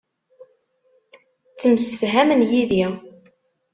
[1.53, 2.85] Ttemsefhamen yid-i.